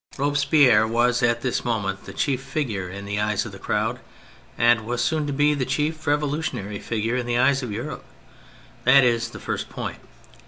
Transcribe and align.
Robespierre 0.17 0.87
was 0.87 1.21
at 1.21 1.41
this 1.41 1.63
moment 1.63 2.05
the 2.05 2.11
chief 2.11 2.41
figure 2.41 2.89
in 2.89 3.05
the 3.05 3.19
eyes 3.21 3.45
of 3.45 3.51
the 3.51 3.59
crowd, 3.59 3.99
and 4.57 4.81
was 4.81 4.99
soon 4.99 5.27
to 5.27 5.31
be 5.31 5.53
the 5.53 5.63
chief 5.63 6.07
revolutionary 6.07 6.79
figure 6.79 7.15
in 7.17 7.27
the 7.27 7.37
eyes 7.37 7.61
of 7.61 7.71
Europe: 7.71 8.03
that 8.83 9.03
is 9.03 9.29
the 9.29 9.39
first 9.39 9.69
point. 9.69 9.99